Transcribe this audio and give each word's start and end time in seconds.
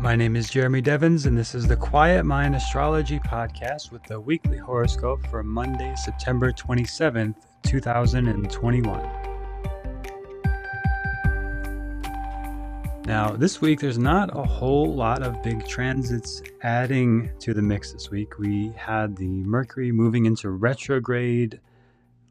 My 0.00 0.14
name 0.14 0.36
is 0.36 0.48
Jeremy 0.48 0.80
Devens, 0.80 1.26
and 1.26 1.36
this 1.36 1.56
is 1.56 1.66
the 1.66 1.74
Quiet 1.74 2.22
Mind 2.24 2.54
Astrology 2.54 3.18
Podcast 3.18 3.90
with 3.90 4.04
the 4.04 4.20
weekly 4.20 4.56
horoscope 4.56 5.26
for 5.26 5.42
Monday, 5.42 5.92
September 5.96 6.52
27th, 6.52 7.34
2021. 7.64 9.10
Now, 13.06 13.32
this 13.32 13.60
week, 13.60 13.80
there's 13.80 13.98
not 13.98 14.30
a 14.36 14.44
whole 14.44 14.94
lot 14.94 15.24
of 15.24 15.42
big 15.42 15.66
transits 15.66 16.42
adding 16.62 17.28
to 17.40 17.52
the 17.52 17.62
mix 17.62 17.92
this 17.92 18.08
week. 18.08 18.38
We 18.38 18.72
had 18.76 19.16
the 19.16 19.42
Mercury 19.42 19.90
moving 19.90 20.26
into 20.26 20.50
retrograde 20.50 21.58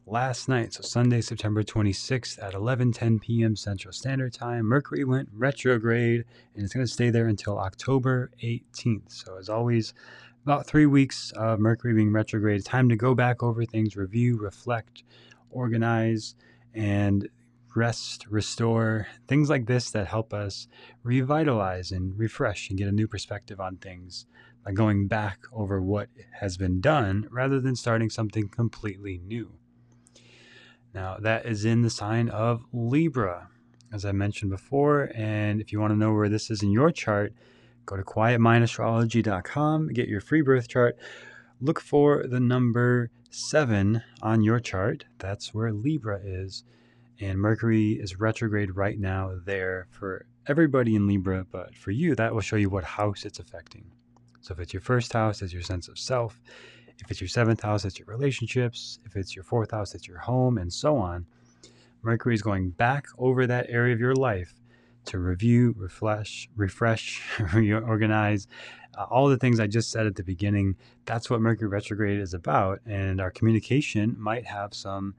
last 0.07 0.47
night, 0.47 0.73
so 0.73 0.81
Sunday, 0.81 1.19
September 1.19 1.63
26th 1.63 2.41
at 2.41 2.53
11:10 2.53 3.21
p.m. 3.21 3.55
Central 3.55 3.91
Standard 3.91 4.33
Time. 4.33 4.65
Mercury 4.65 5.03
went 5.03 5.27
retrograde, 5.33 6.23
and 6.55 6.63
it's 6.63 6.73
going 6.73 6.85
to 6.85 6.91
stay 6.91 7.09
there 7.09 7.27
until 7.27 7.59
October 7.59 8.31
18th. 8.41 9.11
So, 9.11 9.37
as 9.37 9.49
always, 9.49 9.93
about 10.43 10.65
three 10.65 10.85
weeks 10.85 11.31
of 11.31 11.59
Mercury 11.59 11.93
being 11.93 12.13
retrograde. 12.13 12.63
Time 12.63 12.87
to 12.87 12.95
go 12.95 13.13
back 13.13 13.43
over 13.43 13.65
things, 13.65 13.97
review, 13.97 14.37
reflect, 14.37 15.03
organize, 15.49 16.35
and 16.73 17.27
rest, 17.75 18.25
restore, 18.29 19.07
things 19.27 19.49
like 19.49 19.65
this 19.65 19.91
that 19.91 20.07
help 20.07 20.33
us 20.33 20.67
revitalize 21.03 21.91
and 21.91 22.17
refresh 22.17 22.69
and 22.69 22.79
get 22.79 22.87
a 22.87 22.93
new 22.93 23.07
perspective 23.07 23.59
on 23.59 23.75
things 23.75 24.25
by 24.63 24.71
going 24.71 25.07
back 25.07 25.39
over 25.51 25.81
what 25.81 26.07
has 26.39 26.57
been 26.57 26.79
done 26.79 27.27
rather 27.29 27.59
than 27.59 27.75
starting 27.75 28.09
something 28.09 28.47
completely 28.47 29.17
new. 29.17 29.51
Now, 30.97 31.17
that 31.19 31.45
is 31.45 31.63
in 31.63 31.83
the 31.83 31.91
sign 31.91 32.27
of 32.29 32.65
Libra, 32.73 33.49
as 33.93 34.03
I 34.03 34.13
mentioned 34.13 34.49
before. 34.49 35.11
And 35.13 35.61
if 35.61 35.71
you 35.71 35.79
want 35.79 35.91
to 35.91 35.95
know 35.95 36.11
where 36.11 36.27
this 36.27 36.49
is 36.49 36.63
in 36.63 36.71
your 36.71 36.89
chart, 36.89 37.33
go 37.85 37.95
to 37.95 38.01
quietmindastrology.com, 38.01 39.89
get 39.89 40.07
your 40.07 40.21
free 40.21 40.41
birth 40.41 40.67
chart. 40.67 40.97
Look 41.61 41.79
for 41.79 42.25
the 42.25 42.39
number 42.39 43.11
seven 43.29 44.01
on 44.23 44.41
your 44.41 44.59
chart. 44.59 45.05
That's 45.19 45.53
where 45.53 45.71
Libra 45.71 46.19
is. 46.23 46.63
And 47.19 47.37
Mercury 47.37 47.91
is 47.91 48.19
retrograde 48.19 48.75
right 48.75 48.99
now 48.99 49.37
there 49.45 49.85
for 49.91 50.25
everybody 50.47 50.95
in 50.95 51.05
Libra, 51.05 51.45
but 51.51 51.75
for 51.75 51.91
you, 51.91 52.15
that 52.15 52.33
will 52.33 52.41
show 52.41 52.55
you 52.55 52.71
what 52.71 52.83
house 52.83 53.23
it's 53.23 53.37
affecting. 53.37 53.85
So 54.41 54.53
if 54.53 54.59
it's 54.59 54.73
your 54.73 54.81
first 54.81 55.13
house, 55.13 55.43
it's 55.43 55.53
your 55.53 55.61
sense 55.61 55.89
of 55.89 55.99
self. 55.99 56.41
If 56.99 57.11
it's 57.11 57.21
your 57.21 57.27
seventh 57.27 57.61
house, 57.61 57.85
it's 57.85 57.99
your 57.99 58.07
relationships. 58.07 58.99
If 59.05 59.15
it's 59.15 59.35
your 59.35 59.43
fourth 59.43 59.71
house, 59.71 59.93
it's 59.93 60.07
your 60.07 60.19
home, 60.19 60.57
and 60.57 60.71
so 60.71 60.97
on. 60.97 61.25
Mercury 62.01 62.35
is 62.35 62.41
going 62.41 62.71
back 62.71 63.07
over 63.17 63.47
that 63.47 63.67
area 63.69 63.93
of 63.93 63.99
your 63.99 64.15
life 64.15 64.53
to 65.05 65.19
review, 65.19 65.73
refresh, 65.77 66.49
refresh, 66.55 67.21
reorganize, 67.53 68.47
uh, 68.97 69.03
all 69.03 69.29
the 69.29 69.37
things 69.37 69.59
I 69.59 69.67
just 69.67 69.91
said 69.91 70.05
at 70.05 70.15
the 70.15 70.23
beginning. 70.23 70.75
That's 71.05 71.29
what 71.29 71.41
Mercury 71.41 71.69
retrograde 71.69 72.19
is 72.19 72.33
about, 72.33 72.81
and 72.85 73.21
our 73.21 73.31
communication 73.31 74.15
might 74.19 74.45
have 74.45 74.73
some 74.73 75.15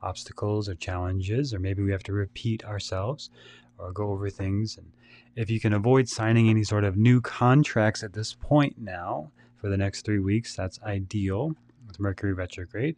obstacles 0.00 0.68
or 0.68 0.74
challenges, 0.74 1.54
or 1.54 1.58
maybe 1.58 1.82
we 1.82 1.92
have 1.92 2.02
to 2.04 2.12
repeat 2.12 2.64
ourselves 2.64 3.30
or 3.78 3.92
go 3.92 4.10
over 4.10 4.30
things. 4.30 4.76
And 4.76 4.92
if 5.36 5.50
you 5.50 5.60
can 5.60 5.72
avoid 5.72 6.08
signing 6.08 6.48
any 6.48 6.64
sort 6.64 6.84
of 6.84 6.96
new 6.96 7.20
contracts 7.20 8.02
at 8.02 8.12
this 8.12 8.34
point 8.34 8.76
now, 8.78 9.30
for 9.62 9.68
the 9.68 9.76
next 9.76 10.04
three 10.04 10.18
weeks. 10.18 10.54
That's 10.54 10.82
ideal 10.82 11.54
with 11.86 12.00
Mercury 12.00 12.32
retrograde. 12.32 12.96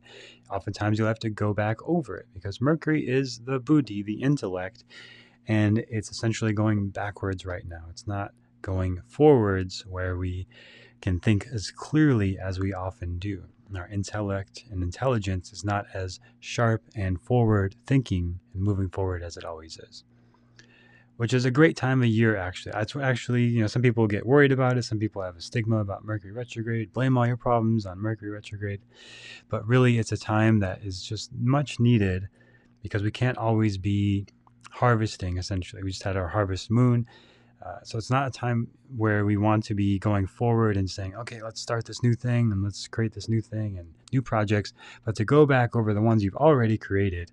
Oftentimes 0.50 0.98
you'll 0.98 1.08
have 1.08 1.18
to 1.20 1.30
go 1.30 1.52
back 1.52 1.76
over 1.86 2.16
it 2.16 2.26
because 2.32 2.60
Mercury 2.60 3.06
is 3.06 3.40
the 3.40 3.60
buddhi, 3.60 4.02
the 4.02 4.22
intellect, 4.22 4.84
and 5.46 5.84
it's 5.90 6.10
essentially 6.10 6.54
going 6.54 6.88
backwards 6.88 7.44
right 7.44 7.68
now. 7.68 7.84
It's 7.90 8.06
not 8.06 8.32
going 8.62 9.02
forwards 9.06 9.84
where 9.86 10.16
we 10.16 10.46
can 11.02 11.20
think 11.20 11.46
as 11.52 11.70
clearly 11.70 12.38
as 12.38 12.58
we 12.58 12.72
often 12.72 13.18
do. 13.18 13.44
Our 13.76 13.88
intellect 13.88 14.64
and 14.70 14.82
intelligence 14.82 15.52
is 15.52 15.64
not 15.64 15.86
as 15.92 16.20
sharp 16.40 16.82
and 16.94 17.20
forward 17.20 17.74
thinking 17.86 18.38
and 18.54 18.62
moving 18.62 18.88
forward 18.88 19.22
as 19.22 19.36
it 19.36 19.44
always 19.44 19.78
is 19.78 20.04
which 21.16 21.32
is 21.32 21.44
a 21.44 21.50
great 21.50 21.76
time 21.76 22.02
of 22.02 22.08
year 22.08 22.36
actually. 22.36 22.72
That's 22.72 22.96
actually 22.96 23.44
you 23.44 23.60
know 23.60 23.66
some 23.66 23.82
people 23.82 24.06
get 24.06 24.26
worried 24.26 24.52
about 24.52 24.76
it 24.76 24.82
some 24.84 24.98
people 24.98 25.22
have 25.22 25.36
a 25.36 25.40
stigma 25.40 25.78
about 25.78 26.04
mercury 26.04 26.32
retrograde 26.32 26.92
blame 26.92 27.16
all 27.16 27.26
your 27.26 27.36
problems 27.36 27.86
on 27.86 27.98
mercury 27.98 28.30
retrograde 28.30 28.80
but 29.48 29.66
really 29.66 29.98
it's 29.98 30.12
a 30.12 30.16
time 30.16 30.60
that 30.60 30.82
is 30.82 31.02
just 31.02 31.30
much 31.34 31.78
needed 31.78 32.28
because 32.82 33.02
we 33.02 33.10
can't 33.10 33.38
always 33.38 33.78
be 33.78 34.26
harvesting 34.70 35.38
essentially. 35.38 35.82
We 35.82 35.90
just 35.90 36.02
had 36.02 36.16
our 36.16 36.28
harvest 36.28 36.70
moon 36.70 37.06
uh, 37.64 37.78
so 37.82 37.96
it's 37.96 38.10
not 38.10 38.28
a 38.28 38.30
time 38.30 38.68
where 38.94 39.24
we 39.24 39.38
want 39.38 39.64
to 39.64 39.74
be 39.74 39.98
going 39.98 40.26
forward 40.26 40.76
and 40.76 40.90
saying 40.90 41.14
okay 41.14 41.42
let's 41.42 41.60
start 41.60 41.84
this 41.84 42.02
new 42.02 42.14
thing 42.14 42.52
and 42.52 42.62
let's 42.62 42.88
create 42.88 43.12
this 43.12 43.28
new 43.28 43.40
thing 43.40 43.78
and 43.78 43.88
new 44.12 44.20
projects 44.20 44.72
but 45.04 45.14
to 45.16 45.24
go 45.24 45.46
back 45.46 45.74
over 45.74 45.94
the 45.94 46.02
ones 46.02 46.22
you've 46.22 46.36
already 46.36 46.76
created 46.76 47.32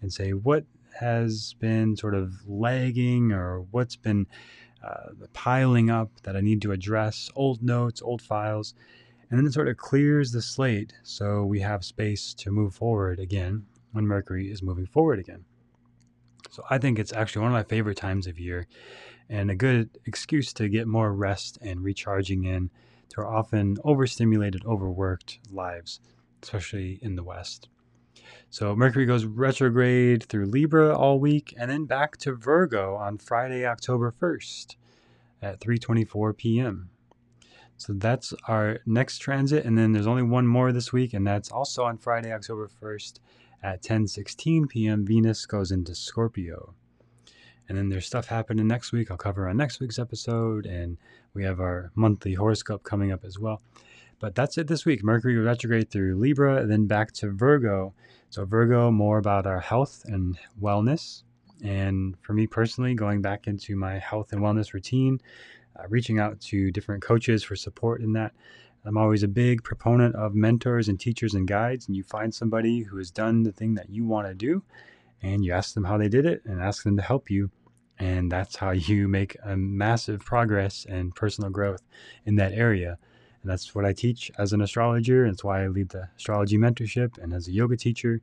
and 0.00 0.12
say 0.12 0.32
what 0.32 0.64
has 0.98 1.54
been 1.58 1.96
sort 1.96 2.14
of 2.14 2.32
lagging 2.46 3.32
or 3.32 3.60
what's 3.70 3.96
been 3.96 4.26
uh, 4.82 5.10
piling 5.32 5.90
up 5.90 6.10
that 6.22 6.36
I 6.36 6.40
need 6.40 6.62
to 6.62 6.72
address, 6.72 7.30
old 7.34 7.62
notes, 7.62 8.02
old 8.02 8.22
files, 8.22 8.74
and 9.30 9.38
then 9.38 9.46
it 9.46 9.52
sort 9.52 9.68
of 9.68 9.76
clears 9.76 10.32
the 10.32 10.42
slate 10.42 10.92
so 11.02 11.44
we 11.44 11.60
have 11.60 11.84
space 11.84 12.34
to 12.34 12.50
move 12.50 12.74
forward 12.74 13.18
again 13.18 13.66
when 13.92 14.06
Mercury 14.06 14.50
is 14.50 14.62
moving 14.62 14.86
forward 14.86 15.18
again. 15.18 15.44
So 16.50 16.62
I 16.70 16.78
think 16.78 16.98
it's 16.98 17.12
actually 17.12 17.42
one 17.42 17.50
of 17.50 17.56
my 17.56 17.64
favorite 17.64 17.96
times 17.96 18.26
of 18.26 18.38
year 18.38 18.66
and 19.28 19.50
a 19.50 19.56
good 19.56 19.90
excuse 20.06 20.52
to 20.54 20.68
get 20.68 20.86
more 20.86 21.12
rest 21.12 21.58
and 21.60 21.82
recharging 21.82 22.44
in 22.44 22.70
to 23.10 23.18
our 23.18 23.26
often 23.26 23.76
overstimulated, 23.84 24.64
overworked 24.64 25.40
lives, 25.50 26.00
especially 26.42 26.98
in 27.02 27.16
the 27.16 27.24
West. 27.24 27.68
So 28.50 28.74
Mercury 28.74 29.06
goes 29.06 29.24
retrograde 29.24 30.24
through 30.24 30.46
Libra 30.46 30.96
all 30.96 31.18
week 31.18 31.54
and 31.58 31.70
then 31.70 31.84
back 31.84 32.16
to 32.18 32.32
Virgo 32.32 32.94
on 32.94 33.18
Friday, 33.18 33.66
October 33.66 34.12
1st 34.20 34.76
at 35.42 35.60
3:24 35.60 36.36
p.m. 36.36 36.90
So 37.76 37.92
that's 37.92 38.32
our 38.48 38.78
next 38.86 39.18
transit 39.18 39.64
and 39.64 39.76
then 39.76 39.92
there's 39.92 40.06
only 40.06 40.22
one 40.22 40.46
more 40.46 40.72
this 40.72 40.92
week 40.92 41.12
and 41.12 41.26
that's 41.26 41.50
also 41.50 41.84
on 41.84 41.98
Friday, 41.98 42.32
October 42.32 42.70
1st 42.82 43.20
at 43.62 43.82
10:16 43.82 44.68
p.m. 44.68 45.04
Venus 45.04 45.44
goes 45.44 45.70
into 45.70 45.94
Scorpio. 45.94 46.74
And 47.68 47.76
then 47.76 47.88
there's 47.88 48.06
stuff 48.06 48.26
happening 48.28 48.68
next 48.68 48.92
week 48.92 49.10
I'll 49.10 49.16
cover 49.16 49.48
on 49.48 49.56
next 49.56 49.80
week's 49.80 49.98
episode 49.98 50.66
and 50.66 50.98
we 51.34 51.44
have 51.44 51.60
our 51.60 51.90
monthly 51.94 52.34
horoscope 52.34 52.84
coming 52.84 53.12
up 53.12 53.24
as 53.24 53.38
well. 53.38 53.60
But 54.18 54.34
that's 54.34 54.56
it 54.56 54.66
this 54.66 54.86
week. 54.86 55.04
Mercury 55.04 55.36
retrograde 55.36 55.90
through 55.90 56.16
Libra, 56.16 56.66
then 56.66 56.86
back 56.86 57.12
to 57.12 57.30
Virgo. 57.30 57.94
So, 58.30 58.44
Virgo, 58.44 58.90
more 58.90 59.18
about 59.18 59.46
our 59.46 59.60
health 59.60 60.02
and 60.06 60.38
wellness. 60.60 61.22
And 61.62 62.16
for 62.22 62.32
me 62.32 62.46
personally, 62.46 62.94
going 62.94 63.22
back 63.22 63.46
into 63.46 63.76
my 63.76 63.98
health 63.98 64.32
and 64.32 64.42
wellness 64.42 64.72
routine, 64.72 65.20
uh, 65.78 65.84
reaching 65.88 66.18
out 66.18 66.40
to 66.40 66.70
different 66.70 67.02
coaches 67.02 67.42
for 67.42 67.56
support 67.56 68.00
in 68.00 68.12
that. 68.14 68.32
I'm 68.84 68.96
always 68.96 69.24
a 69.24 69.28
big 69.28 69.64
proponent 69.64 70.14
of 70.14 70.34
mentors 70.34 70.88
and 70.88 70.98
teachers 70.98 71.34
and 71.34 71.46
guides. 71.46 71.86
And 71.86 71.96
you 71.96 72.04
find 72.04 72.32
somebody 72.32 72.80
who 72.80 72.98
has 72.98 73.10
done 73.10 73.42
the 73.42 73.52
thing 73.52 73.74
that 73.74 73.90
you 73.90 74.04
want 74.04 74.28
to 74.28 74.34
do, 74.34 74.62
and 75.22 75.44
you 75.44 75.52
ask 75.52 75.74
them 75.74 75.84
how 75.84 75.98
they 75.98 76.08
did 76.08 76.24
it 76.24 76.42
and 76.44 76.62
ask 76.62 76.84
them 76.84 76.96
to 76.96 77.02
help 77.02 77.30
you. 77.30 77.50
And 77.98 78.30
that's 78.30 78.56
how 78.56 78.70
you 78.70 79.08
make 79.08 79.36
a 79.44 79.56
massive 79.56 80.20
progress 80.24 80.86
and 80.88 81.14
personal 81.14 81.50
growth 81.50 81.82
in 82.24 82.36
that 82.36 82.52
area. 82.52 82.98
And 83.46 83.52
that's 83.52 83.76
what 83.76 83.84
I 83.84 83.92
teach 83.92 84.28
as 84.38 84.52
an 84.52 84.60
astrologer. 84.60 85.22
And 85.22 85.32
it's 85.32 85.44
why 85.44 85.62
I 85.62 85.68
lead 85.68 85.90
the 85.90 86.08
astrology 86.16 86.58
mentorship 86.58 87.16
and 87.22 87.32
as 87.32 87.46
a 87.46 87.52
yoga 87.52 87.76
teacher. 87.76 88.20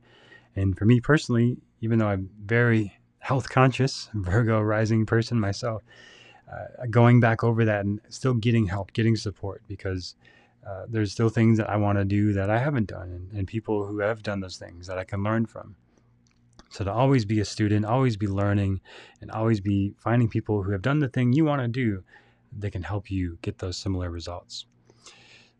And 0.54 0.76
for 0.76 0.84
me 0.84 1.00
personally, 1.00 1.56
even 1.80 1.98
though 1.98 2.08
I'm 2.08 2.28
very 2.44 2.92
health 3.20 3.48
conscious, 3.48 4.10
Virgo 4.14 4.60
rising 4.60 5.06
person 5.06 5.40
myself, 5.40 5.82
uh, 6.52 6.84
going 6.90 7.20
back 7.20 7.42
over 7.42 7.64
that 7.64 7.86
and 7.86 8.02
still 8.10 8.34
getting 8.34 8.66
help, 8.66 8.92
getting 8.92 9.16
support 9.16 9.62
because 9.66 10.14
uh, 10.66 10.84
there's 10.90 11.12
still 11.12 11.30
things 11.30 11.56
that 11.56 11.70
I 11.70 11.76
want 11.76 11.96
to 11.96 12.04
do 12.04 12.34
that 12.34 12.50
I 12.50 12.58
haven't 12.58 12.88
done 12.88 13.10
and, 13.10 13.32
and 13.32 13.48
people 13.48 13.86
who 13.86 14.00
have 14.00 14.22
done 14.22 14.40
those 14.40 14.58
things 14.58 14.86
that 14.88 14.98
I 14.98 15.04
can 15.04 15.22
learn 15.22 15.46
from. 15.46 15.74
So 16.68 16.84
to 16.84 16.92
always 16.92 17.24
be 17.24 17.40
a 17.40 17.46
student, 17.46 17.86
always 17.86 18.18
be 18.18 18.26
learning, 18.26 18.82
and 19.22 19.30
always 19.30 19.62
be 19.62 19.94
finding 19.96 20.28
people 20.28 20.62
who 20.62 20.72
have 20.72 20.82
done 20.82 20.98
the 20.98 21.08
thing 21.08 21.32
you 21.32 21.46
want 21.46 21.62
to 21.62 21.68
do 21.68 22.04
that 22.58 22.72
can 22.72 22.82
help 22.82 23.10
you 23.10 23.38
get 23.40 23.56
those 23.56 23.78
similar 23.78 24.10
results. 24.10 24.66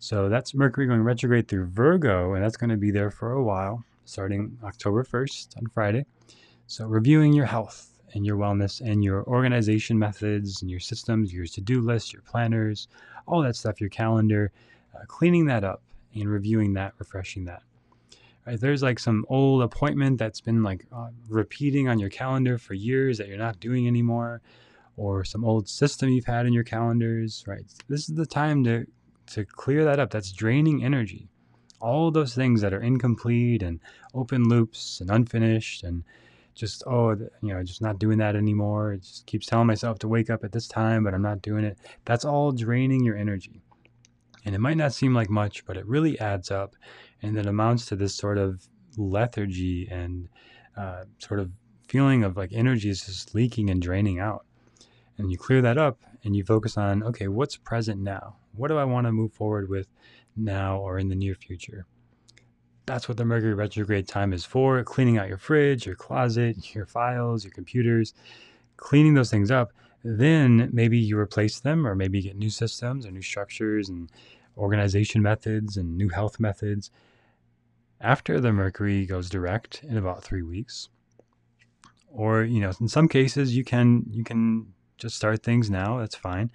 So 0.05 0.29
that's 0.29 0.53
Mercury 0.53 0.87
going 0.87 1.03
retrograde 1.03 1.49
through 1.49 1.65
Virgo, 1.69 2.35
and 2.35 2.45
that's 2.45 2.59
going 2.59 2.69
to 2.69 2.77
be 2.77 2.91
there 2.91 3.11
for 3.11 3.33
a 3.33 3.43
while, 3.43 3.83
starting 4.05 4.59
October 4.63 5.03
1st 5.03 5.57
on 5.57 5.67
Friday. 5.69 6.05
So 6.67 6.85
reviewing 6.85 7.33
your 7.33 7.47
health 7.47 7.89
and 8.13 8.27
your 8.27 8.37
wellness 8.37 8.83
and 8.83 9.03
your 9.03 9.25
organization 9.25 9.99
methods 9.99 10.61
and 10.61 10.71
your 10.71 10.79
systems, 10.79 11.33
your 11.33 11.47
to 11.47 11.61
do 11.63 11.81
list, 11.81 12.13
your 12.13 12.21
planners, 12.21 12.87
all 13.27 13.41
that 13.45 13.57
stuff, 13.57 13.81
your 13.81 13.89
calendar, 13.89 14.53
uh, 14.95 15.07
cleaning 15.07 15.47
that 15.47 15.65
up 15.65 15.81
and 16.15 16.29
reviewing 16.29 16.75
that, 16.75 16.93
refreshing 16.99 17.47
that. 17.47 17.63
Right, 18.47 18.61
there's 18.61 18.83
like 18.83 18.99
some 18.99 19.25
old 19.31 19.63
appointment 19.63 20.19
that's 20.19 20.43
been 20.43 20.63
like 20.63 20.85
uh, 20.93 21.09
repeating 21.31 21.89
on 21.89 21.99
your 21.99 22.11
calendar 22.11 22.59
for 22.59 22.75
years 22.75 23.17
that 23.17 23.29
you're 23.29 23.39
not 23.39 23.59
doing 23.59 23.89
anymore 23.89 24.43
or 24.99 25.25
some 25.25 25.47
old 25.47 25.67
system 25.67 26.11
you've 26.11 26.27
had 26.27 26.45
in 26.45 26.53
your 26.53 26.63
calendars, 26.63 27.43
right? 27.47 27.65
This 27.89 28.07
is 28.11 28.17
the 28.17 28.27
time 28.27 28.65
to 28.65 28.87
to 29.29 29.45
clear 29.45 29.85
that 29.85 29.99
up. 29.99 30.11
That's 30.11 30.33
draining 30.33 30.85
energy. 30.85 31.29
All 31.81 32.11
those 32.11 32.35
things 32.35 32.61
that 32.61 32.73
are 32.73 32.81
incomplete 32.81 33.63
and 33.63 33.81
open 34.15 34.49
loops 34.49 35.01
and 35.01 35.11
unfinished 35.11 35.83
and 35.83 36.05
just 36.55 36.85
oh 36.87 37.11
you 37.43 37.53
know 37.53 37.63
just 37.65 37.83
not 37.83 37.99
doing 37.99 38.19
that 38.19 38.37
anymore. 38.37 38.93
It 38.93 39.03
just 39.03 39.27
keeps 39.27 39.47
telling 39.47 39.67
myself 39.67 39.99
to 40.01 40.09
wake 40.09 40.31
up 40.31 40.45
at 40.45 40.53
this 40.53 40.69
time 40.69 41.05
but 41.05 41.15
i'm 41.15 41.23
not 41.23 41.43
doing 41.43 41.65
it. 41.65 41.79
That's 42.05 42.25
all 42.25 42.53
draining 42.53 43.05
your 43.05 43.17
energy. 43.17 43.61
And 44.47 44.55
it 44.55 44.61
might 44.61 44.77
not 44.77 44.93
seem 44.93 45.15
like 45.15 45.31
much 45.31 45.67
but 45.67 45.77
it 45.77 45.87
really 45.87 46.19
adds 46.21 46.51
up. 46.51 46.77
And 47.23 47.37
it 47.37 47.47
amounts 47.47 47.87
to 47.87 47.97
this 47.97 48.15
sort 48.15 48.39
of 48.39 48.67
lethargy 48.97 49.89
and 49.91 50.29
uh, 50.77 51.05
sort 51.19 51.41
of 51.41 51.51
feeling 51.89 52.23
of 52.25 52.37
like 52.37 52.53
energy 52.53 52.89
is 52.89 53.05
just 53.05 53.35
leaking 53.35 53.69
and 53.71 53.83
draining 53.83 54.21
out. 54.21 54.47
And 55.19 55.31
you 55.31 55.39
clear 55.39 55.63
that 55.63 55.79
up 55.79 55.99
and 56.25 56.37
you 56.37 56.45
focus 56.45 56.79
on 56.79 57.03
okay 57.03 57.29
what's 57.29 57.57
present 57.57 58.01
now 58.01 58.37
what 58.57 58.69
do 58.69 58.79
i 58.79 58.85
want 58.85 59.07
to 59.07 59.13
move 59.13 59.33
forward 59.33 59.69
with 59.69 59.89
now 60.37 60.79
or 60.79 60.99
in 60.99 61.09
the 61.09 61.15
near 61.15 61.35
future 61.35 61.87
that's 62.87 63.09
what 63.09 63.17
the 63.17 63.25
Mercury 63.25 63.55
retrograde 63.55 64.07
time 64.07 64.33
is 64.33 64.45
for 64.45 64.83
cleaning 64.85 65.17
out 65.19 65.29
your 65.29 65.39
fridge, 65.39 65.87
your 65.87 65.97
closet, 65.97 66.75
your 66.75 66.87
files, 66.87 67.45
your 67.45 67.53
computers, 67.53 68.15
cleaning 68.77 69.15
those 69.15 69.31
things 69.31 69.51
up. 69.51 69.73
Then 70.03 70.69
maybe 70.73 70.99
you 70.99 71.19
replace 71.19 71.61
them, 71.61 71.87
or 71.87 71.95
maybe 71.95 72.21
get 72.21 72.37
new 72.37 72.51
systems 72.51 73.07
or 73.07 73.11
new 73.11 73.23
structures 73.23 73.89
and 73.89 74.11
organization 74.59 75.23
methods 75.23 75.77
and 75.77 75.97
new 75.97 76.11
health 76.11 76.39
methods 76.39 76.91
after 78.01 78.39
the 78.39 78.53
Mercury 78.53 79.07
goes 79.07 79.31
direct 79.31 79.83
in 79.83 79.97
about 79.97 80.23
three 80.23 80.43
weeks. 80.43 80.91
Or, 82.09 82.45
you 82.45 82.61
know, 82.61 82.71
in 82.81 82.89
some 82.89 83.09
cases 83.09 83.57
you 83.57 83.65
can 83.65 84.05
you 84.11 84.25
can 84.25 84.75
just 84.99 85.17
start 85.17 85.43
things 85.43 85.71
now. 85.71 85.99
That's 85.99 86.15
fine. 86.15 86.51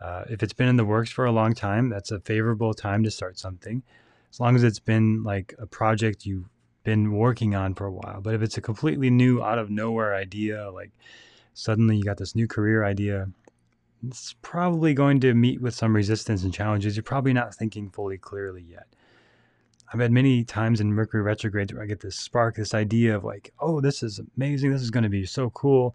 Uh, 0.00 0.24
if 0.28 0.42
it's 0.42 0.52
been 0.52 0.68
in 0.68 0.76
the 0.76 0.84
works 0.84 1.10
for 1.10 1.24
a 1.24 1.32
long 1.32 1.54
time, 1.54 1.88
that's 1.88 2.10
a 2.10 2.20
favorable 2.20 2.74
time 2.74 3.02
to 3.02 3.10
start 3.10 3.38
something 3.38 3.82
as 4.30 4.40
long 4.40 4.54
as 4.54 4.62
it's 4.62 4.78
been 4.78 5.22
like 5.22 5.54
a 5.58 5.66
project 5.66 6.26
you've 6.26 6.48
been 6.84 7.12
working 7.12 7.54
on 7.54 7.74
for 7.74 7.86
a 7.86 7.92
while. 7.92 8.20
But 8.20 8.34
if 8.34 8.42
it's 8.42 8.58
a 8.58 8.60
completely 8.60 9.08
new, 9.08 9.42
out 9.42 9.58
of 9.58 9.70
nowhere 9.70 10.14
idea, 10.14 10.70
like 10.70 10.90
suddenly 11.54 11.96
you 11.96 12.04
got 12.04 12.18
this 12.18 12.34
new 12.34 12.46
career 12.46 12.84
idea, 12.84 13.28
it's 14.06 14.34
probably 14.42 14.92
going 14.92 15.20
to 15.20 15.32
meet 15.32 15.60
with 15.62 15.74
some 15.74 15.96
resistance 15.96 16.42
and 16.42 16.52
challenges. 16.52 16.96
You're 16.96 17.02
probably 17.02 17.32
not 17.32 17.54
thinking 17.54 17.88
fully 17.88 18.18
clearly 18.18 18.62
yet. 18.62 18.86
I've 19.92 20.00
had 20.00 20.12
many 20.12 20.44
times 20.44 20.80
in 20.80 20.92
Mercury 20.92 21.22
retrograde 21.22 21.72
where 21.72 21.82
I 21.82 21.86
get 21.86 22.00
this 22.00 22.16
spark, 22.16 22.56
this 22.56 22.74
idea 22.74 23.16
of 23.16 23.24
like, 23.24 23.52
oh, 23.60 23.80
this 23.80 24.02
is 24.02 24.20
amazing. 24.36 24.70
This 24.70 24.82
is 24.82 24.90
going 24.90 25.04
to 25.04 25.08
be 25.08 25.24
so 25.24 25.48
cool. 25.50 25.94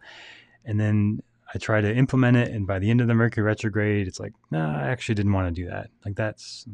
And 0.65 0.79
then 0.79 1.21
I 1.53 1.57
try 1.57 1.81
to 1.81 1.93
implement 1.93 2.37
it, 2.37 2.49
and 2.49 2.65
by 2.65 2.79
the 2.79 2.89
end 2.89 3.01
of 3.01 3.07
the 3.07 3.13
Mercury 3.13 3.43
retrograde, 3.43 4.07
it's 4.07 4.19
like, 4.19 4.33
nah, 4.51 4.77
I 4.77 4.87
actually 4.87 5.15
didn't 5.15 5.33
want 5.33 5.53
to 5.53 5.61
do 5.61 5.67
that. 5.69 5.89
Like 6.05 6.15
that's 6.15 6.65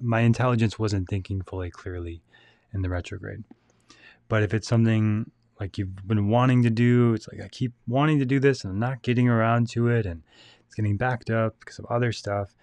my 0.00 0.20
intelligence 0.20 0.78
wasn't 0.78 1.08
thinking 1.08 1.42
fully 1.42 1.70
clearly 1.70 2.22
in 2.74 2.82
the 2.82 2.90
retrograde. 2.90 3.44
But 4.28 4.42
if 4.42 4.52
it's 4.52 4.68
something 4.68 5.30
like 5.58 5.78
you've 5.78 6.06
been 6.06 6.28
wanting 6.28 6.62
to 6.64 6.70
do, 6.70 7.14
it's 7.14 7.28
like 7.28 7.40
I 7.42 7.48
keep 7.48 7.72
wanting 7.88 8.18
to 8.18 8.24
do 8.24 8.40
this 8.40 8.62
and 8.62 8.72
I'm 8.72 8.78
not 8.78 9.02
getting 9.02 9.28
around 9.28 9.68
to 9.70 9.88
it, 9.88 10.04
and 10.04 10.22
it's 10.66 10.74
getting 10.74 10.96
backed 10.96 11.30
up 11.30 11.58
because 11.60 11.78
of 11.78 11.86
other 11.86 12.12
stuff. 12.12 12.54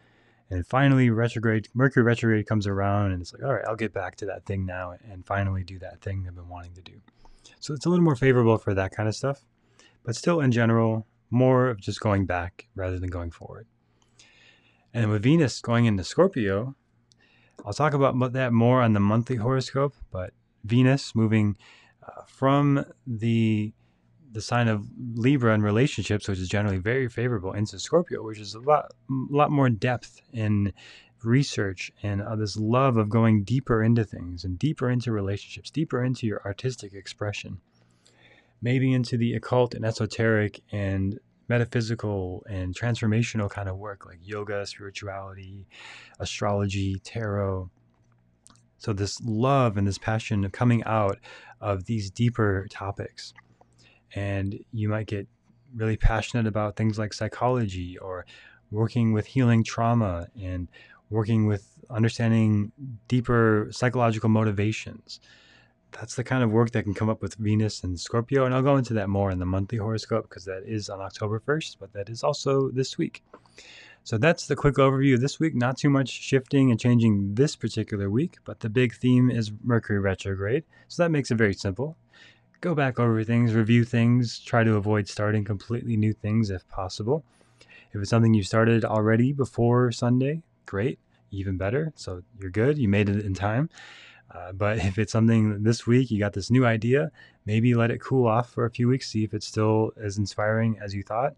And 0.50 0.66
finally, 0.66 1.10
retrograde 1.10 1.68
Mercury 1.74 2.04
retrograde 2.04 2.48
comes 2.48 2.68
around, 2.68 3.12
and 3.12 3.22
it's 3.22 3.34
like, 3.34 3.44
all 3.44 3.54
right, 3.54 3.66
I'll 3.68 3.76
get 3.76 3.94
back 3.94 4.16
to 4.18 4.26
that 4.28 4.46
thing 4.46 4.66
now, 4.66 4.96
and 5.12 5.26
finally 5.26 5.64
do 5.64 5.78
that 5.80 6.02
thing 6.02 6.26
I've 6.28 6.36
been 6.36 6.48
wanting 6.48 6.74
to 6.76 6.82
do. 6.82 7.02
So 7.60 7.74
it's 7.74 7.86
a 7.86 7.90
little 7.90 8.06
more 8.06 8.16
favorable 8.16 8.58
for 8.58 8.74
that 8.74 8.92
kind 8.92 9.10
of 9.10 9.16
stuff. 9.16 9.42
But 10.06 10.16
still, 10.16 10.40
in 10.40 10.52
general, 10.52 11.06
more 11.30 11.68
of 11.70 11.80
just 11.80 12.00
going 12.00 12.26
back 12.26 12.68
rather 12.76 13.00
than 13.00 13.10
going 13.10 13.32
forward. 13.32 13.68
And 14.94 15.10
with 15.10 15.24
Venus 15.24 15.62
going 15.62 15.86
into 15.86 16.04
Scorpio, 16.04 16.76
I'll 17.66 17.74
talk 17.74 17.94
about 17.94 18.34
that 18.34 18.54
more 18.54 18.82
on 18.82 18.94
the 18.94 19.00
monthly 19.00 19.36
horoscope, 19.36 19.96
but 20.12 20.34
Venus 20.64 21.16
moving 21.16 21.58
uh, 22.02 22.24
from 22.28 22.86
the 23.06 23.74
the 24.30 24.42
sign 24.42 24.68
of 24.68 24.86
Libra 25.16 25.54
in 25.54 25.62
relationships, 25.62 26.28
which 26.28 26.38
is 26.38 26.50
generally 26.50 26.78
very 26.78 27.08
favorable, 27.08 27.54
into 27.54 27.80
Scorpio, 27.80 28.22
which 28.22 28.40
is 28.40 28.54
a 28.54 28.60
lot, 28.60 28.92
lot 29.10 29.50
more 29.50 29.70
depth 29.70 30.22
in 30.34 30.74
research 31.24 31.92
and 32.04 32.22
uh, 32.22 32.36
this 32.36 32.58
love 32.58 32.98
of 32.98 33.10
going 33.10 33.44
deeper 33.44 33.82
into 33.82 34.04
things 34.04 34.44
and 34.44 34.60
deeper 34.60 34.90
into 34.90 35.12
relationships, 35.12 35.72
deeper 35.72 36.04
into 36.04 36.28
your 36.28 36.42
artistic 36.46 36.94
expression 36.94 37.62
maybe 38.62 38.94
into 38.94 39.18
the 39.18 39.34
occult 39.34 39.74
and 39.74 39.86
esoteric 39.86 40.62
and 40.72 41.20
metaphysical 41.50 42.46
and 42.50 42.76
transformational 42.76 43.50
kind 43.50 43.70
of 43.70 43.78
work 43.78 44.06
like 44.06 44.20
yoga, 44.22 44.66
spirituality, 44.66 45.68
astrology, 46.20 47.00
tarot. 47.04 47.70
So, 48.80 48.94
this 48.94 49.20
love 49.24 49.78
and 49.78 49.88
this 49.88 49.98
passion 49.98 50.46
of 50.46 50.52
coming 50.52 50.84
out 50.84 51.20
of 51.62 51.86
these 51.86 52.12
deeper 52.12 52.68
topics. 52.70 53.34
And 54.14 54.60
you 54.72 54.90
might 54.90 55.08
get 55.08 55.28
really 55.76 55.98
passionate 55.98 56.48
about 56.48 56.76
things 56.76 56.98
like 57.00 57.14
psychology 57.14 57.98
or 57.98 58.26
working 58.72 59.14
with 59.14 59.26
healing 59.26 59.64
trauma 59.64 60.28
and 60.40 60.68
working 61.10 61.46
with 61.46 61.68
understanding 61.90 62.72
deeper 63.08 63.68
psychological 63.72 64.30
motivations 64.30 65.20
that's 65.92 66.16
the 66.16 66.24
kind 66.24 66.44
of 66.44 66.52
work 66.52 66.72
that 66.72 66.84
can 66.84 66.94
come 66.94 67.10
up 67.10 67.22
with 67.22 67.36
Venus 67.36 67.84
and 67.84 68.00
Scorpio. 68.00 68.46
And 68.46 68.54
I'll 68.54 68.62
go 68.62 68.78
into 68.78 68.94
that 68.96 69.10
more 69.10 69.32
in 69.32 69.40
the 69.40 69.46
monthly 69.46 69.78
horoscope 69.78 70.30
because 70.30 70.46
that 70.46 70.64
is 70.66 70.90
on 70.90 71.02
October 71.02 71.40
1st, 71.40 71.78
but 71.80 71.94
that 71.94 72.10
is 72.10 72.24
also 72.24 72.70
this 72.70 72.98
week. 72.98 73.24
So 74.04 74.18
that's 74.18 74.48
the 74.48 74.56
quick 74.56 74.76
overview 74.76 75.20
this 75.20 75.40
week. 75.40 75.54
Not 75.54 75.78
too 75.78 75.90
much 75.90 76.10
shifting 76.10 76.72
and 76.72 76.80
changing 76.80 77.36
this 77.36 77.56
particular 77.56 78.10
week, 78.10 78.38
but 78.46 78.62
the 78.62 78.70
big 78.70 78.96
theme 78.96 79.30
is 79.30 79.52
Mercury 79.64 80.00
retrograde. 80.00 80.64
So 80.88 81.04
that 81.04 81.12
makes 81.12 81.30
it 81.30 81.36
very 81.36 81.54
simple. 81.54 81.98
Go 82.62 82.74
back 82.74 83.00
over 83.00 83.24
things, 83.24 83.54
review 83.54 83.84
things, 83.84 84.40
try 84.40 84.64
to 84.64 84.76
avoid 84.76 85.08
starting 85.08 85.44
completely 85.44 85.98
new 85.98 86.14
things 86.14 86.50
if 86.50 86.68
possible. 86.70 87.24
If 87.92 88.02
it's 88.02 88.10
something 88.10 88.34
you 88.34 88.44
started 88.44 88.86
already 88.86 89.34
before 89.34 89.92
Sunday, 89.92 90.42
great, 90.66 91.00
even 91.32 91.58
better. 91.58 91.94
So 91.96 92.24
you're 92.40 92.50
good, 92.50 92.78
you 92.78 92.88
made 92.88 93.10
it 93.10 93.26
in 93.26 93.34
time. 93.34 93.70
Uh, 94.32 94.52
but 94.52 94.78
if 94.78 94.98
it's 94.98 95.12
something 95.12 95.64
this 95.64 95.88
week, 95.88 96.12
you 96.12 96.20
got 96.20 96.34
this 96.34 96.52
new 96.52 96.66
idea, 96.66 97.12
maybe 97.46 97.74
let 97.74 97.92
it 97.92 98.02
cool 98.02 98.28
off 98.28 98.50
for 98.50 98.66
a 98.66 98.72
few 98.72 98.88
weeks, 98.88 99.10
see 99.10 99.24
if 99.24 99.34
it's 99.34 99.48
still 99.48 99.92
as 100.02 100.18
inspiring 100.18 100.78
as 100.82 100.94
you 100.94 101.04
thought. 101.04 101.36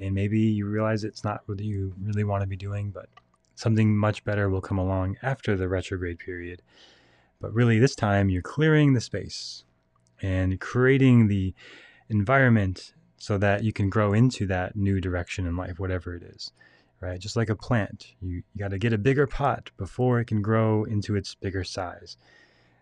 And 0.00 0.14
maybe 0.14 0.40
you 0.40 0.66
realize 0.66 1.04
it's 1.04 1.22
not 1.22 1.42
what 1.46 1.60
you 1.60 1.94
really 2.02 2.24
want 2.24 2.42
to 2.42 2.48
be 2.48 2.56
doing, 2.56 2.90
but 2.90 3.08
something 3.54 3.96
much 3.96 4.24
better 4.24 4.50
will 4.50 4.60
come 4.60 4.78
along 4.78 5.16
after 5.22 5.56
the 5.56 5.68
retrograde 5.68 6.18
period. 6.18 6.62
But 7.40 7.54
really, 7.54 7.78
this 7.78 7.94
time 7.94 8.28
you're 8.28 8.42
clearing 8.42 8.94
the 8.94 9.00
space 9.00 9.64
and 10.20 10.60
creating 10.60 11.28
the 11.28 11.54
environment 12.08 12.94
so 13.16 13.38
that 13.38 13.62
you 13.62 13.72
can 13.72 13.88
grow 13.88 14.12
into 14.12 14.46
that 14.46 14.74
new 14.74 15.00
direction 15.00 15.46
in 15.46 15.56
life, 15.56 15.78
whatever 15.78 16.14
it 16.14 16.24
is 16.24 16.52
right? 17.04 17.20
Just 17.20 17.36
like 17.36 17.50
a 17.50 17.56
plant, 17.56 18.14
you, 18.20 18.36
you 18.36 18.58
got 18.58 18.70
to 18.70 18.78
get 18.78 18.92
a 18.92 18.98
bigger 18.98 19.26
pot 19.26 19.70
before 19.76 20.20
it 20.20 20.24
can 20.26 20.40
grow 20.40 20.84
into 20.84 21.14
its 21.14 21.34
bigger 21.34 21.62
size. 21.62 22.16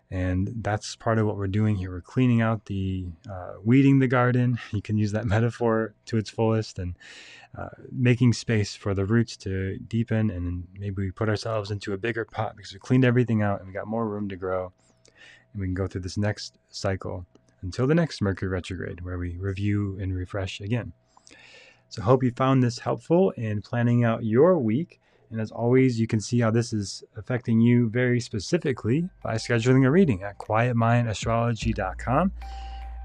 And 0.09 0.53
that's 0.61 0.95
part 0.95 1.17
of 1.17 1.25
what 1.25 1.37
we're 1.37 1.47
doing 1.47 1.75
here. 1.75 1.91
We're 1.91 2.01
cleaning 2.01 2.41
out 2.41 2.65
the, 2.65 3.07
uh, 3.29 3.53
weeding 3.63 3.99
the 3.99 4.07
garden. 4.07 4.59
You 4.71 4.81
can 4.81 4.97
use 4.97 5.11
that 5.11 5.25
metaphor 5.25 5.95
to 6.05 6.17
its 6.17 6.29
fullest 6.29 6.79
and 6.79 6.95
uh, 7.57 7.69
making 7.91 8.33
space 8.33 8.75
for 8.75 8.93
the 8.93 9.05
roots 9.05 9.35
to 9.37 9.77
deepen. 9.79 10.29
And 10.29 10.67
maybe 10.79 11.03
we 11.03 11.11
put 11.11 11.29
ourselves 11.29 11.71
into 11.71 11.93
a 11.93 11.97
bigger 11.97 12.25
pot 12.25 12.55
because 12.55 12.73
we 12.73 12.79
cleaned 12.79 13.05
everything 13.05 13.41
out 13.41 13.59
and 13.59 13.67
we 13.67 13.73
got 13.73 13.87
more 13.87 14.07
room 14.07 14.29
to 14.29 14.35
grow. 14.35 14.71
And 15.51 15.59
we 15.59 15.67
can 15.67 15.73
go 15.73 15.87
through 15.87 16.01
this 16.01 16.17
next 16.17 16.59
cycle 16.69 17.25
until 17.61 17.87
the 17.87 17.95
next 17.95 18.21
Mercury 18.21 18.49
retrograde 18.49 19.01
where 19.03 19.17
we 19.17 19.37
review 19.37 19.97
and 19.99 20.15
refresh 20.15 20.61
again. 20.61 20.93
So 21.93 22.01
hope 22.01 22.23
you 22.23 22.31
found 22.31 22.63
this 22.63 22.79
helpful 22.79 23.29
in 23.37 23.61
planning 23.61 24.03
out 24.03 24.25
your 24.25 24.57
week. 24.57 24.99
And 25.29 25.39
as 25.39 25.51
always, 25.51 25.99
you 25.99 26.07
can 26.07 26.19
see 26.19 26.39
how 26.39 26.49
this 26.49 26.73
is 26.73 27.03
affecting 27.17 27.61
you 27.61 27.87
very 27.87 28.19
specifically 28.19 29.07
by 29.21 29.35
scheduling 29.35 29.85
a 29.85 29.91
reading 29.91 30.23
at 30.23 30.39
quietmindastrology.com. 30.39 32.31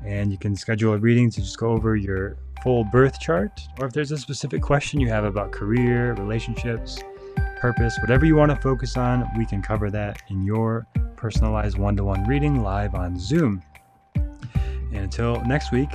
And 0.07 0.33
you 0.33 0.38
can 0.38 0.57
schedule 0.57 0.95
a 0.95 0.97
reading 0.97 1.30
to 1.33 1.42
just 1.42 1.59
go 1.59 1.68
over 1.68 1.97
your 1.97 2.38
full 2.62 2.85
birth 2.85 3.21
chart, 3.21 3.61
or 3.78 3.87
if 3.88 3.92
there's 3.92 4.11
a 4.11 4.16
specific 4.16 4.62
question 4.62 5.00
you 5.00 5.11
have 5.11 5.25
about 5.25 5.52
career, 5.52 6.14
relationships, 6.14 6.99
purpose, 7.59 7.95
whatever 8.00 8.25
you 8.25 8.37
want 8.37 8.50
to 8.52 8.57
focus 8.57 8.97
on, 8.97 9.28
we 9.37 9.45
can 9.45 9.61
cover 9.61 9.90
that 9.90 10.23
in 10.30 10.47
your 10.47 10.87
personalized 11.14 11.76
one 11.76 11.95
to 11.99 12.04
one 12.04 12.26
reading 12.26 12.62
live 12.62 12.95
on 12.95 13.18
Zoom. 13.18 13.62
And 14.14 14.97
until 14.97 15.45
next 15.45 15.73
week, 15.73 15.90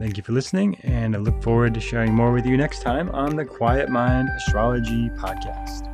Thank 0.00 0.16
you 0.16 0.22
for 0.22 0.32
listening, 0.32 0.76
and 0.82 1.14
I 1.14 1.18
look 1.18 1.42
forward 1.42 1.74
to 1.74 1.80
sharing 1.80 2.14
more 2.14 2.32
with 2.32 2.46
you 2.46 2.56
next 2.56 2.80
time 2.80 3.10
on 3.10 3.36
the 3.36 3.44
Quiet 3.44 3.90
Mind 3.90 4.30
Astrology 4.34 5.10
Podcast. 5.10 5.89